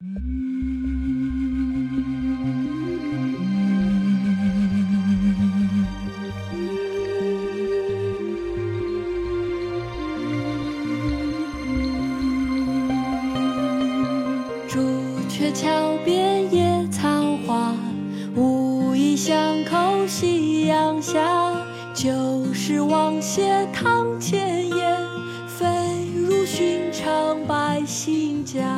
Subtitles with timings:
[0.00, 0.04] 朱
[15.28, 17.08] 雀桥边野草
[17.44, 17.74] 花，
[18.36, 21.66] 无意巷口夕阳下。
[21.92, 24.96] 旧时王谢堂前燕，
[25.48, 25.66] 飞
[26.14, 28.77] 入寻常百姓家。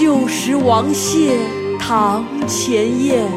[0.00, 1.36] 旧时王谢
[1.78, 3.28] 堂前燕，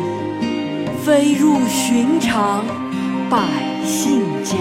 [1.03, 2.63] 飞入寻常
[3.29, 3.37] 百
[3.83, 4.55] 姓家。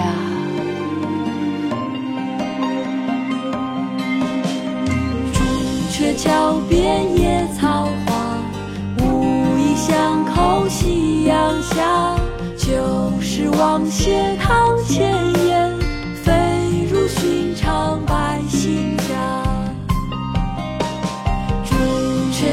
[5.33, 5.45] 朱
[5.93, 8.37] 雀桥边野草花，
[9.05, 12.17] 乌衣巷口夕阳下。
[12.57, 15.22] 旧时王谢堂前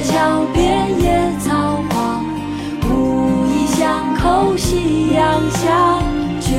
[0.03, 2.23] 桥边野草黄，
[2.89, 5.99] 乌衣巷口夕阳下。
[6.39, 6.55] 旧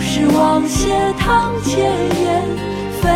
[0.00, 2.42] 时王谢堂前燕。
[3.00, 3.08] 飞